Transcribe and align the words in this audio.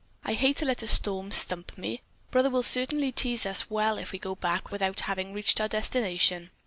"I 0.25 0.33
hate 0.33 0.57
to 0.57 0.65
let 0.65 0.81
a 0.81 0.87
storm 0.87 1.29
stump 1.29 1.77
me. 1.77 2.01
Brother 2.31 2.49
will 2.49 2.63
certainly 2.63 3.11
tease 3.11 3.45
us 3.45 3.69
well 3.69 3.99
if 3.99 4.11
we 4.11 4.17
go 4.17 4.33
back 4.33 4.71
without 4.71 5.01
having 5.01 5.31
reached 5.31 5.61
our 5.61 5.67
destination." 5.67 6.49